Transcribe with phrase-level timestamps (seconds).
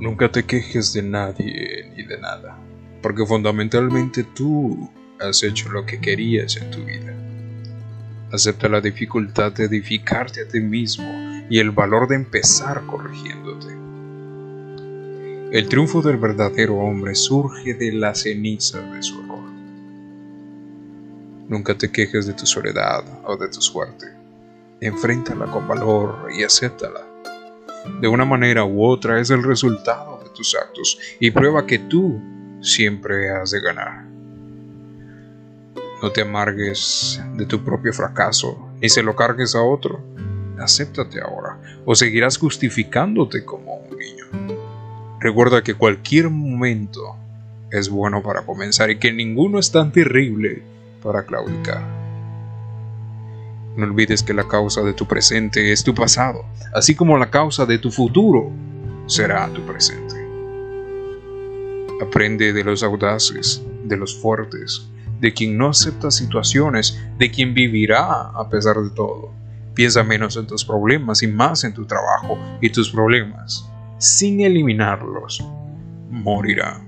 [0.00, 2.56] Nunca te quejes de nadie ni de nada,
[3.02, 4.88] porque fundamentalmente tú
[5.18, 7.12] has hecho lo que querías en tu vida.
[8.30, 11.04] Acepta la dificultad de edificarte a ti mismo
[11.50, 13.74] y el valor de empezar corrigiéndote.
[15.50, 19.50] El triunfo del verdadero hombre surge de la ceniza de su error.
[21.48, 24.06] Nunca te quejes de tu soledad o de tu suerte.
[24.80, 27.07] Enfréntala con valor y acéptala
[28.00, 32.20] de una manera u otra es el resultado de tus actos y prueba que tú
[32.60, 34.04] siempre has de ganar.
[36.02, 40.00] No te amargues de tu propio fracaso ni se lo cargues a otro.
[40.58, 44.58] Acéptate ahora o seguirás justificándote como un niño.
[45.20, 47.16] Recuerda que cualquier momento
[47.70, 50.62] es bueno para comenzar y que ninguno es tan terrible
[51.02, 51.97] para claudicar.
[53.78, 57.64] No olvides que la causa de tu presente es tu pasado, así como la causa
[57.64, 58.50] de tu futuro
[59.06, 60.16] será tu presente.
[62.02, 68.30] Aprende de los audaces, de los fuertes, de quien no acepta situaciones, de quien vivirá
[68.30, 69.30] a pesar de todo.
[69.74, 73.64] Piensa menos en tus problemas y más en tu trabajo y tus problemas.
[73.98, 75.46] Sin eliminarlos,
[76.10, 76.84] morirá.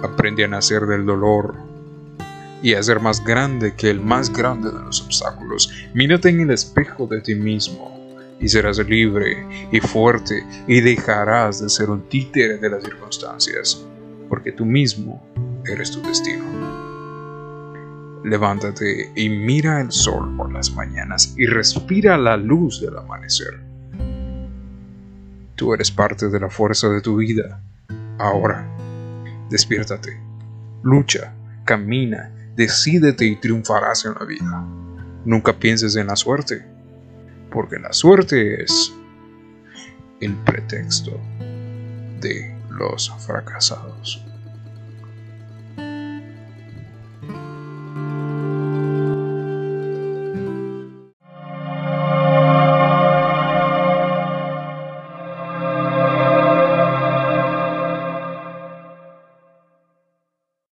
[0.00, 1.56] Aprende a nacer del dolor,
[2.64, 5.70] y a ser más grande que el más grande de los obstáculos.
[5.92, 11.68] Mírate en el espejo de ti mismo y serás libre y fuerte y dejarás de
[11.68, 13.84] ser un títere de las circunstancias,
[14.30, 15.22] porque tú mismo
[15.66, 16.42] eres tu destino.
[18.24, 23.60] Levántate y mira el sol por las mañanas y respira la luz del amanecer.
[25.54, 27.60] Tú eres parte de la fuerza de tu vida.
[28.16, 28.66] Ahora,
[29.50, 30.18] despiértate,
[30.82, 31.34] lucha,
[31.66, 34.64] camina Decídete y triunfarás en la vida.
[35.24, 36.64] Nunca pienses en la suerte,
[37.50, 38.92] porque la suerte es
[40.20, 41.20] el pretexto
[42.20, 44.24] de los fracasados.